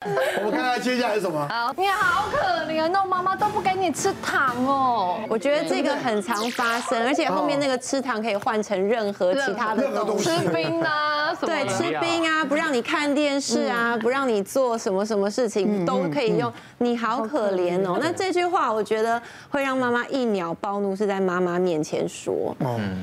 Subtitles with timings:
[0.38, 1.46] 我们看看接下来是什么？
[1.50, 5.20] 好，你好可怜哦，妈妈都不给你吃糖哦。
[5.28, 11.09] 我觉得这个很常发生，而且后面那个吃糖可以换成任何其他的东西，吃冰啊，
[11.46, 16.52] 对，吃冰啊，不让你看电视啊，不让你做什么什么事情都可以用。
[16.78, 17.98] 你好可怜哦。
[18.00, 22.56] 那这句话我觉得会让妈妈一秒暴怒，是在妈妈面前说，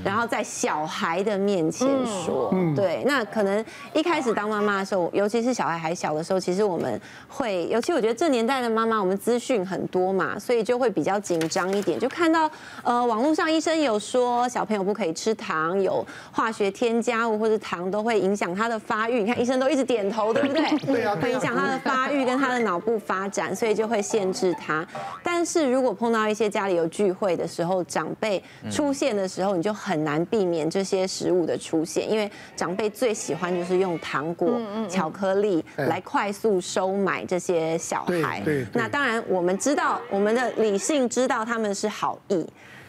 [0.03, 2.53] 然后在小孩的面前说。
[2.75, 6.99] 对，那可能一开始当妈妈的时候，尤其是小孩还小的时候，其实我们。
[7.29, 11.99] 会，尤其我觉得这年代的妈妈，我们资讯很多嘛，所以就会比较紧张一点。
[11.99, 12.49] 就看到
[12.83, 19.21] 呃，网络上医生有说小朋友不可以吃糖，有化学添加物或者糖都会影响他的发育。
[19.21, 20.63] 你看医生都一直点头，对不对？
[20.85, 24.85] 对啊，会影响他的发育跟他的脑部发展，所以就会限制他。
[25.23, 36.57] 但是如果碰到一些家里有聚会的时候，长辈出现的时候，你就很难避免这些食物的出现，因为长辈最喜欢就是用糖果、巧克力来快速。
[36.59, 42.45] 收买这些小孩，那当然我们知道，我们的理性知道他们是好意，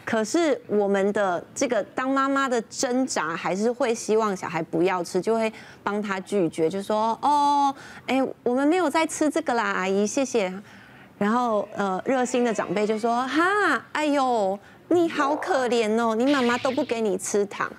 [0.09, 7.71] 可是我们的这个当妈妈的挣扎，还是会希望小孩不要吃，就会帮他拒绝，就说哦，
[8.07, 10.51] 哎，我们没有在吃这个啦，阿姨，谢谢。
[11.19, 14.57] 然后呃，热心的长辈就说哈，哎呦，
[14.91, 17.71] 你好可怜哦，你妈妈都不给你吃糖。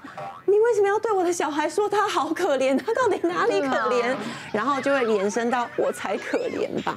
[0.47, 2.78] 你为什么要对我的小孩说他好可怜？
[2.78, 4.14] 他到底哪里可怜？
[4.52, 6.94] 然后就会延伸到我才可怜吧？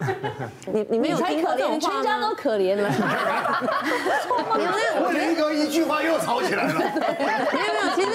[0.72, 2.90] 你你没有听可怜，全家都可怜了。
[4.56, 6.74] 没有，我一个一句话又吵起来了。
[6.78, 8.10] 没有没有，其实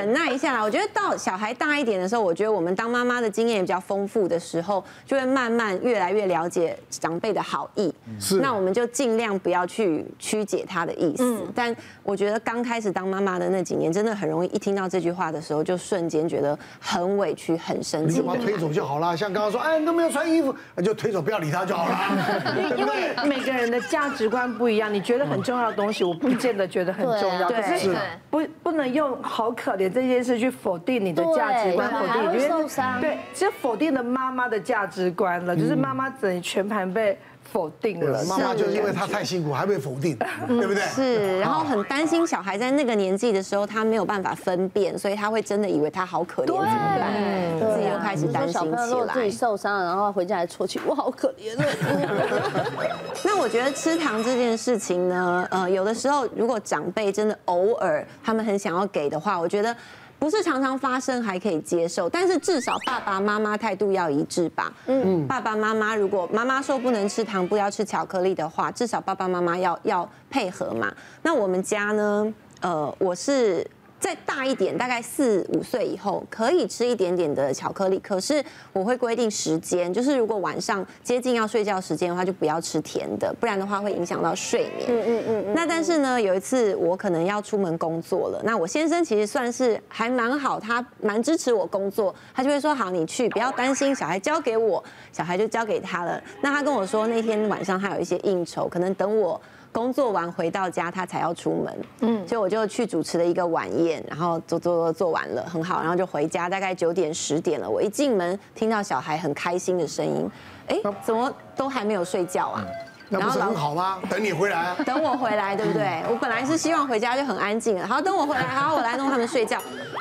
[0.00, 0.62] 忍耐一下啦。
[0.62, 7.92] 我觉得到小孩大一点的时候，我觉得我们当妈妈的经验也比较丰富的时候，就会慢慢越来越了解长辈的好意。
[8.20, 8.40] 是。
[8.40, 11.24] 那我们就尽量不要去曲解他的意思。
[11.24, 14.10] 嗯但我觉得刚开始当妈妈的那几年，真的。
[14.20, 18.16] 很容易一听到这句话的时候，就瞬间觉得很委屈、很生气。
[18.16, 22.74] 你就把他推走就好了，像刚刚说，哎，你都没有穿衣服，那就推走，不要理他就好了。
[22.76, 27.48] 因为每个人的价值观不一样，你觉得很重要的东西，我不见得觉得很重要。
[27.48, 27.96] 可是
[28.28, 33.00] 不不能用好可怜这件事去否定你的价值观，否定你受伤。
[33.00, 37.18] 对，其实否定了妈妈的价值观了，就是妈妈整全盘被。
[37.52, 40.82] 否定了，妈妈就是因为他太辛苦，还被否定， 对不对？
[40.84, 47.12] 是，然后很担心小孩在那个年纪的时候，他没有办法分辨，所以他会真的以为他好可怜，怎么办？
[47.58, 49.14] 自己又开始担心起来。
[49.14, 51.56] 自己受伤了，然后回家还戳去，我好可怜。
[53.24, 59.74] 那我觉得吃糖这件事情呢，呃，有的时候如果长辈真的偶尔他们很想要给的话，我觉得。
[60.20, 64.72] 不是常常发生还可以接受，但是至少爸爸妈妈态度要一致吧。
[64.86, 70.94] 嗯，爸爸妈妈如果妈妈说不能吃糖，不要吃巧克力的话，至少爸爸妈妈要要配合嘛。
[71.22, 72.32] 那我们家呢？
[72.60, 73.66] 呃，我是。
[74.00, 77.98] 再大一点，大概四五岁以后，可以吃一点点的巧克力。
[77.98, 84.88] 可是我会规定时间，就是如果晚上接近要睡觉时间的话，就不要吃甜的，不然的话会影响到睡眠。
[84.88, 85.54] 嗯嗯嗯。
[85.54, 94.82] 那但是呢，有一次我可能要出门工作了，那我先生其实算是还蛮好，他蛮支持我工作，他就会说好，你去，不要担心，小孩交给我，
[95.12, 96.18] 小孩就交给他了。
[96.40, 99.38] 那他跟我说那天晚上他有一些应酬，可能等我。
[99.72, 107.68] 工作完回到家，他才要出门，嗯，所以我就去主持了一个晚宴，然后做做做做完了，很好，然后就回家，大概九点十点了。
[107.68, 110.30] 我一进门，听到小孩很开心的声音，
[110.66, 112.64] 哎，怎么都还没有睡觉啊？
[113.12, 113.98] 那不是很好吗？
[114.08, 116.02] 等你回来啊，等我回来，对不对？
[116.08, 119.58] 我本来是希望回家就很安静了，好，等我回来， 好，我来弄他们睡觉。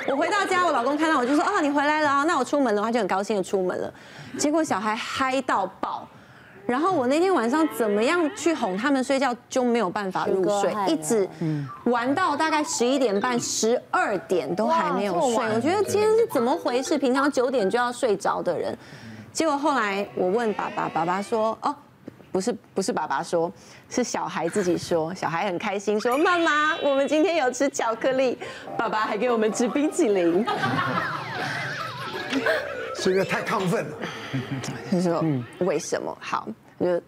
[0.08, 3.94] 我回到家，我老公看到我就说，哦，你回来了啊，那我出门了，他就很高兴的出门了。
[4.38, 6.08] 结果小孩嗨到爆。
[6.70, 11.28] 然后我那天晚上怎么样去哄他们睡觉，就没有办法入睡，一直
[11.86, 15.38] 玩到大概十一点半、十二点都还没有睡。
[15.56, 16.96] 我觉得今天是怎么回事？
[16.96, 18.78] 平常九点就要睡着的人，
[19.34, 21.76] 结果后来我问爸爸，爸爸说：“哦，
[22.32, 23.52] 不是，不是爸爸说，
[23.90, 25.12] 是小孩自己说。
[25.16, 28.38] 小孩很开心说，妈妈，我们今天有吃巧克力，
[28.78, 30.46] 爸爸还给我们吃冰淇淋。”
[33.02, 33.98] 是因为太亢奋了，
[34.92, 35.24] 他说
[35.66, 36.16] ：“为什么？
[36.20, 36.50] 好，
[36.80, 37.02] 就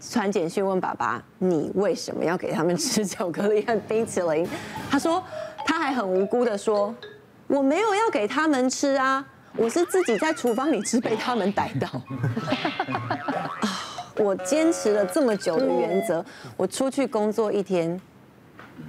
[0.00, 4.48] 传简讯问爸爸，你为什么要给他们吃巧克力和冰淇淋？”
[4.90, 5.22] 他说
[5.66, 6.94] ：“他还很无辜的说，
[7.48, 9.22] 我没有要给他们吃啊，
[9.56, 11.86] 我是自己在厨房里吃，被他们逮到。
[13.60, 13.80] 啊，
[14.16, 16.24] 我坚持了这么久的原则，
[16.56, 18.00] 我出去工作一天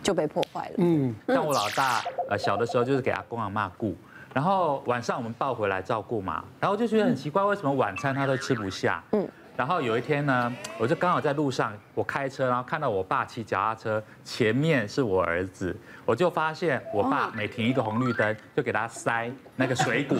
[0.01, 0.75] 就被破坏了。
[0.77, 3.93] 嗯，像我老大，呃，小的时候就是给阿公阿妈顾。”
[4.37, 9.03] 然后晚上我们抱回来照顾嘛，然后就觉得很奇怪，为什么晚餐他都吃不下？
[9.13, 15.75] 嗯，然后有一天呢，我就刚好在路上，我开车，然后看到我爸骑脚踏车，前面是我儿子，
[16.05, 20.15] 我就发现我爸每停一个红绿灯，就给他塞那个水果，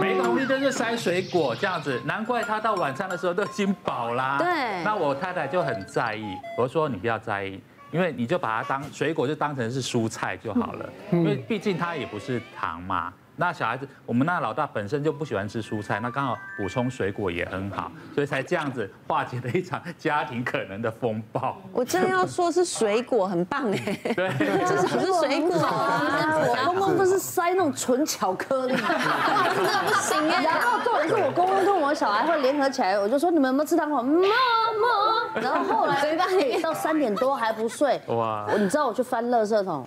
[0.00, 4.38] 每一个红绿灯就塞水果，这样子，难怪他到晚餐的时候都已经饱啦。
[4.38, 4.82] 对。
[4.82, 6.24] 那我太太就很在意，
[6.56, 7.60] 我说你不要在意，
[7.90, 13.12] 因为你就把它当水果，就当成是蔬菜就好了，因为毕竟它也不是糖嘛。
[13.36, 21.56] 那小孩子，我们那老大本身就不喜欢吃蔬菜，那刚好补充水果也很好，所以才这样子化解了一场家庭可能的风暴。
[21.72, 23.76] 我真的要说是水果很棒哎，
[24.14, 26.02] 对，这是不是水果啊？
[26.46, 30.44] 我公公不是塞那种纯巧克力，真的不行哎。
[30.44, 34.02] 然后重点是我公公跟我小孩会联合起来，我就说你们有没有吃糖果？
[34.02, 35.40] 妈妈。
[35.40, 36.14] 然后后来
[36.62, 38.46] 到三点多还不睡，哇！
[38.56, 39.84] 你知道我去翻垃圾桶。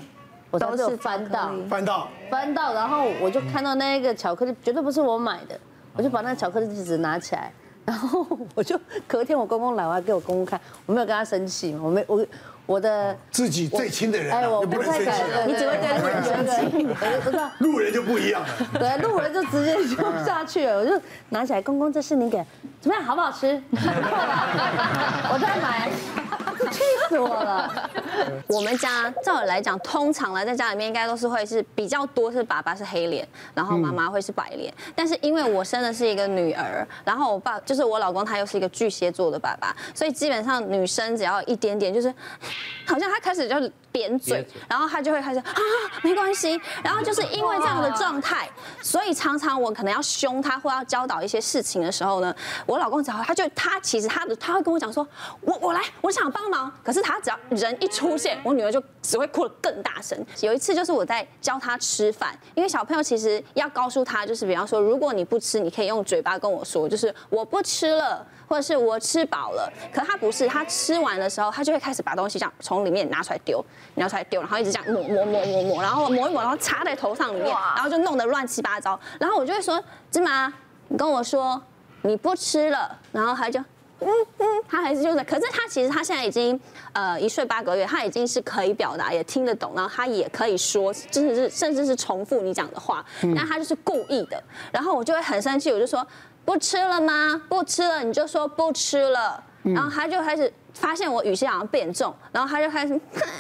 [0.50, 5.60] 我都是翻到翻到翻到，然后我就看到那个巧克力，绝对不是我买的，
[5.94, 7.52] 我就把那巧克力纸拿起来，
[7.86, 12.26] 然后 我就隔天我公公来，我还给我公公看，我没有跟他生气嘛，我没我
[12.66, 16.86] 我的自己最亲的人，哎，我不太敢，你只会跟路人生气，
[17.24, 18.48] 不是路人就不一样了，
[18.80, 19.96] 对，路人就直接就
[20.26, 22.44] 下去了，我就拿起来，公公这是你给，
[22.82, 23.62] 怎么样，好不好吃？
[23.72, 25.87] 我再买。
[27.08, 27.90] 气死我了！
[28.48, 34.74] 我们家照理来讲，通常来在家里面应该都是会是比较多是爸爸是黑脸，然后妈妈会是白脸。
[34.96, 42.14] 但是因为我生的是一个女儿，然后我爸就是我老公，他又是一个巨蟹座的爸爸，所以基本上女生只要一点点就是，
[42.86, 43.56] 好像他开始就。
[43.90, 45.56] 扁嘴，然后他就会开始啊，
[46.04, 46.60] 没关系。
[46.84, 48.48] 然后就是因为这样的状态，
[48.82, 52.34] 所以常常我可能要凶他或要教导一些事情的时候呢，
[52.66, 55.08] 我老公只要他就他其实他的他会跟我讲说，
[55.42, 56.72] 我我来，我想帮忙。
[56.84, 60.18] 可是他只要人一出现，我女儿就只会哭得更大声。
[60.42, 68.26] 有一次就是我在教他吃饭，因为小朋友其实要告诉他，就是比方说，如果你不吃，你可以用嘴巴跟我说，就是我不吃了。
[68.50, 73.62] 或者是我吃饱了，可他不是，他吃完的时候，他就会开始把东西这样从里面拿出来丢，
[73.96, 79.00] 拿出来丢，然后一直这样抹抹抹抹抹，然后抹一抹，然后插在头上里面，然后就弄得乱七八八糟。
[79.20, 79.82] 然后我就会说，
[80.12, 80.52] 芝麻，
[80.88, 81.62] 你跟我说
[82.02, 83.60] 你不吃了，然后他就
[84.00, 86.60] 嗯嗯，他还是就是，可是他其实他现在已经
[86.94, 94.42] 呃一岁八个月，他已经是可以表达，也听得懂，然后他也可以说，甚至是甚至是重复你讲的话，但他就是故意的。
[94.72, 96.06] 然后我就会很生气，我就说。
[96.48, 97.42] 不吃了吗？
[97.50, 99.44] 不吃了，你就说不吃了。
[99.64, 102.94] 然后他就开始发现我语气好像变重，然后他就开始，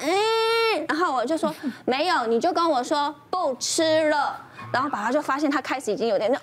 [0.03, 1.55] 嗯，然后我就说
[1.87, 4.37] 没有，你就跟我说不吃了。
[4.71, 6.39] 然后爸爸就发现他开始已经有点那，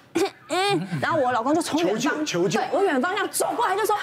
[0.49, 3.97] 嗯，然后我老公就从远方，对，我远方这样走过来就说，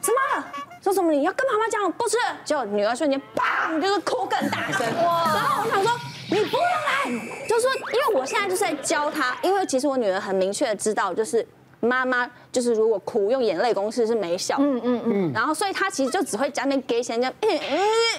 [0.00, 0.46] 怎么了？
[0.82, 2.16] 说什么你要跟妈妈讲不吃？
[2.44, 4.86] 结果女儿瞬间砰，就是哭更大声。
[5.04, 5.32] 哇！
[5.34, 5.92] 然后我想说
[6.30, 11.46] 你不用来，就说因为我现在就是在教他，因为其实我女儿很明确的知道就是。
[11.84, 18.12] 妈妈就是如果哭用眼泪公式是没效，嗯嗯嗯，然后所以她其实就只会在那边给钱这样，嗯嗯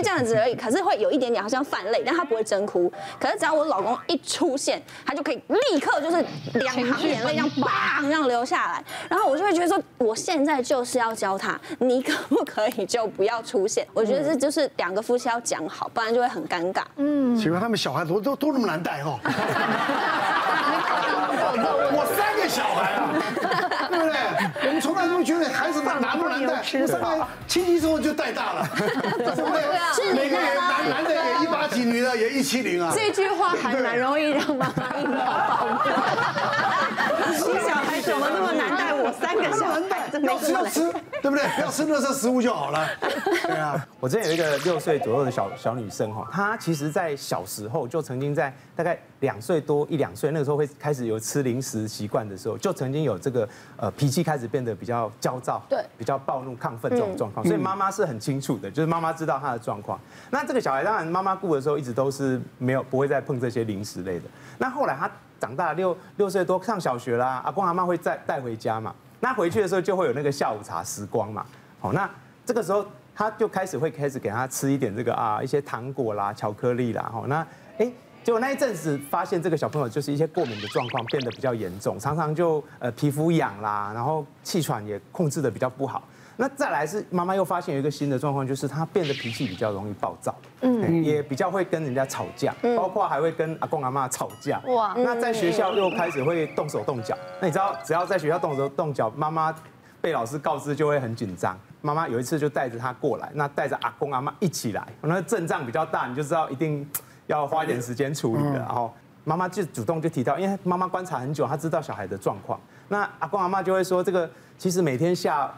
[0.00, 2.90] 嗯这样子而已，可是会有一点点好像泛泪，但他不会真哭。
[3.18, 6.24] 可是只要我老公一出现，他就可以立刻就是
[6.54, 13.86] 两行眼泪这样砰这样流下来，然后我就会觉得说，我现在就是要教他，你可不可以就不要出现？
[13.92, 16.82] 我觉得这就是两个夫妻要讲好，不然就会很尴尬。
[16.96, 19.18] 嗯，请问他们小孩都都都那么难带哦？
[21.90, 23.87] 我三个小孩啊，
[24.78, 28.86] 们从来都觉得孩子大难不难带，上来亲戚之后就带大了，对
[29.34, 30.12] 不对？
[30.14, 32.92] 每个人男男的也一八几，女的也一七零啊。
[32.94, 35.90] 这句话还蛮容易让妈妈硬抱抱的。
[37.28, 37.34] 你
[37.66, 38.94] 小孩怎么那么难带？
[38.94, 39.82] 我三个小孩，
[40.22, 40.92] 要吃要吃，
[41.22, 41.46] 对不对？
[41.56, 42.86] 不要吃热色食物就好了。
[43.42, 59.98] 对啊，我之前有一个六岁左右的小小女生哈，她其实在小时候就曾经在大概两岁多一两岁那个时候会开始有吃零食习惯的时候，就曾经有这个呃脾气开始变得比较焦躁，对，比较暴怒亢奋这种状况，所以妈妈是很清楚的，就是妈妈知道她的状况。
[60.30, 64.24] 那这个小孩当然妈妈顾的时候一直都是没有不会再碰这些零食类的。
[64.58, 68.94] 那后来他长大六六岁多上小学啦，阿公阿妈会再带回家嘛。
[69.20, 71.44] 那回去的时候就会有那个下午茶时光嘛。
[71.80, 72.08] 好，那
[72.44, 72.84] 这个时候
[73.14, 77.10] 他就开始会开始给他吃一点这个啊一些糖果啦、巧克力啦。
[77.12, 77.46] 好，那
[77.78, 77.90] 哎。
[78.28, 86.02] 结果那一阵子发现这个小朋友就是一些过敏的状况变得比较严重，常常就呃皮肤痒啦，然后气喘也控制的比较不好。
[86.36, 94.60] 那再来是妈妈又发现有一个新的状况，就是他变得脾气比较容易暴躁，嗯，也比较会跟人家吵架，包括还会跟阿公阿妈吵架。
[94.66, 97.16] 哇，那在学校又开始会动手动脚。
[97.40, 99.54] 那你知道，只要在学校动手动脚，妈妈
[100.02, 101.58] 被老师告知就会很紧张。
[101.80, 106.86] 妈妈有一次就带着他过来，那带着阿公阿妈一起来，那阵仗比较大，你就知道一定。
[107.28, 108.92] 要花一点时间处理的，然后
[109.24, 112.58] 妈妈就主动就提到，因为妈妈观察很久，她知道小孩的状况，
[112.88, 115.54] 那阿公阿妈就会说，这个其实每天下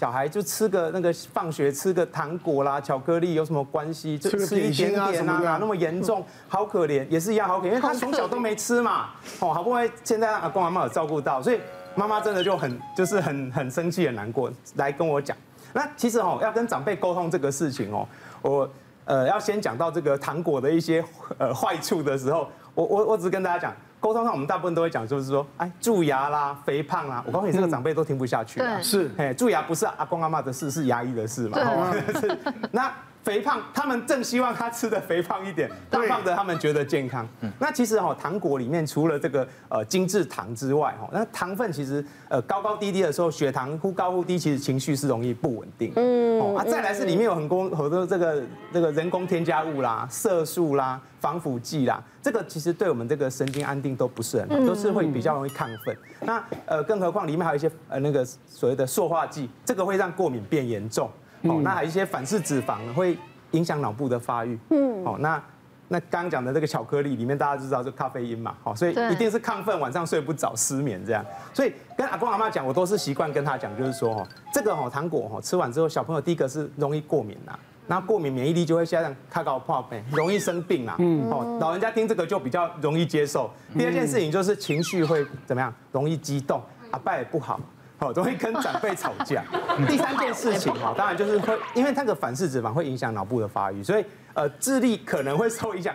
[0.00, 4.18] 小孩就吃个那个放学吃个糖果啦、巧克力有什么关系？
[4.18, 11.60] 就吃一点点啊，那么严重，好可怜，也是一样好可怜，因为 他从小都没吃嘛，哦，好不容易现在阿公阿妈有照顾到，所以
[11.94, 15.36] 妈妈真的就很就是很很生气很难过，来跟我讲。
[15.72, 18.06] 那其实哦，要跟长辈沟通这个事情哦，
[18.42, 18.68] 我
[19.04, 21.04] 呃要先讲到这个糖果的一些
[21.38, 28.60] 呃坏处的时候，我我我只跟大家讲，沟通上我们大部分都会讲，就是说，哎，蛀牙啦、肥胖啦，我告诉你，这个长辈都听不下去。
[28.60, 31.58] 对，是，哎，蛀牙不是阿公阿妈的事，是牙医的事嘛。
[31.92, 32.38] 对。
[32.72, 32.92] 那。
[33.24, 37.26] 肥胖，他们正希望他吃的肥胖一点，胖胖的他们觉得健康。
[37.58, 45.90] 那其实哈，糖果里面除了这个呃精制糖之外哈，那糖分其实呃高高低低的时候，血糖忽高忽低，其实情绪是容易不稳定。
[45.96, 46.38] 嗯。
[46.38, 55.96] 哦，啊，再来是里面有很多很多这个这个人工添加物啦、色素啦、防腐剂啦，这个其实对我们这个神经安定都不是很好，都是会比较容易亢奋。
[56.20, 61.10] 那呃，更何况里面还有一些呃那个所谓的塑化剂，这个会让过敏变严重。
[61.44, 63.16] 哦，那还有一些反式脂肪会
[63.52, 64.58] 影响脑部的发育。
[64.70, 65.42] 嗯，哦，那
[65.88, 71.24] 那刚刚讲的这个巧克力里面，大家知道是咖啡因嘛，好，所以一定是亢奋，晚上睡不着，失眠这样。
[71.52, 80.96] 所以跟阿公阿妈讲，我都是习惯跟他讲，就是说哦，这个哦糖果哦吃完之后，小朋友第一个是容易过敏呐，那过敏免疫力就会下降，卡高泡呗，容易生病啊。
[80.98, 83.50] 嗯，哦，老人家听这个就比较容易接受。
[83.78, 85.72] 第二件事情就是情绪会怎么样？
[85.92, 87.60] 容易激动，阿爸也不好。
[88.04, 89.42] 好，都会跟长辈吵架。
[89.88, 95.94] 第三件事情哈，当然就是会，因为那个反式脂肪会影响脑部的发育，所以呃智力可能会受影响。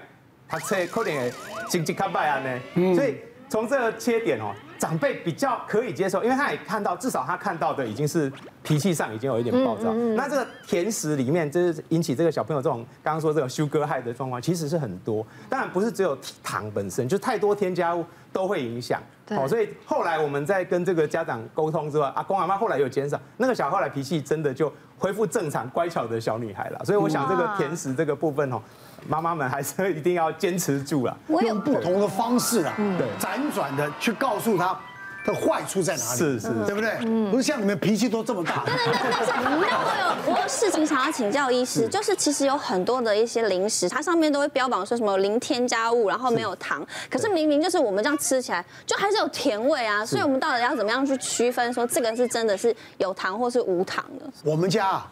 [0.52, 1.32] 他切扣点
[1.68, 3.16] 经济卡拜啊呢，所以
[3.50, 9.92] 从这个切点哦，长辈比较可以接受，因为他也看到，至少他看到的已经是脾气上已经有一点暴躁。
[10.16, 15.26] 那这个甜食里面就是引起这个小朋友这种刚刚说这种 sugar high 的状况，其实是很多。
[15.50, 19.02] 当然不是只有糖本身，就太多添加物都会影响。
[19.30, 26.82] 好，所以后来我们在跟这个家长沟通之外，阿公阿妈后来有减少，那个小孩后来脾气真的就恢复正常，乖巧的小女孩了。
[26.84, 28.60] 所以我想这个甜食这个部分哦，
[29.08, 31.18] 妈妈们还是一定要坚持住了。
[31.28, 34.78] 我有不同的方式啊，对，辗转的去告诉他。
[35.26, 36.18] 的坏处在哪里？
[36.18, 36.98] 是是，对不对？
[37.02, 38.64] 嗯不是像你们脾气都这么大。
[38.66, 50.06] 对对对，但是那我有我有事情想要请教医师，就是其实有很多的一些零食，它上面都会标榜说什么零添加物，然后没有糖，可是明明就是我们这样吃起来，就还是有甜味啊。
[50.06, 54.26] 所以我们到底要怎么样去区分，说这个是真的是有糖或是无糖的？
[54.46, 55.04] 我们家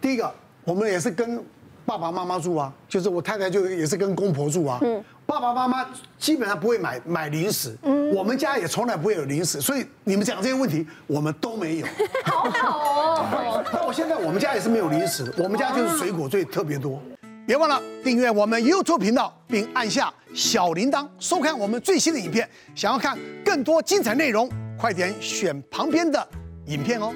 [0.00, 0.32] 第一个，
[0.64, 1.44] 我们也是跟
[1.88, 4.78] 爸爸妈妈住啊，就是我太太就也是跟公婆住啊。
[4.82, 5.02] 嗯。
[5.24, 5.86] 爸爸妈妈
[6.18, 11.86] 基本上不会买买零食，嗯，我们家也从来不会有零食，所以你们讲这些问题，我们都没有。
[12.24, 13.64] 好好哦。
[13.72, 17.00] 那我现在我们家也是没有零食，我们家就是水果最特别多。
[17.46, 22.46] 别忘了订阅我们 YouTube 频道，并按下小铃铛，收看我们最新的影片。
[22.74, 26.28] 想要看更多精彩内容，快点选旁边的
[26.66, 27.14] 影片哦。